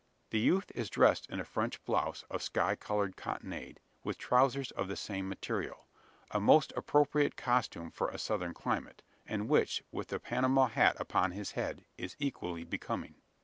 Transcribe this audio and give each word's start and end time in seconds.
The 0.31 0.39
youth 0.39 0.71
is 0.73 0.89
dressed 0.89 1.27
in 1.29 1.39
a 1.39 1.45
French 1.45 1.83
blouse 1.85 2.23
of 2.27 2.41
sky 2.41 2.73
coloured 2.75 3.15
"cottonade," 3.15 3.79
with 4.03 4.17
trousers 4.17 4.71
of 4.71 4.87
the 4.87 4.95
same 4.95 5.29
material; 5.29 5.85
a 6.31 6.39
most 6.39 6.73
appropriate 6.75 7.35
costume 7.35 7.91
for 7.91 8.09
a 8.09 8.17
southern 8.17 8.55
climate, 8.55 9.03
and 9.27 9.47
which, 9.47 9.83
with 9.91 10.07
the 10.07 10.19
Panama 10.19 10.69
hat 10.69 10.95
upon 10.99 11.33
his 11.33 11.51
head, 11.51 11.85
is 11.99 12.15
equally 12.17 12.63
becoming. 12.63 13.13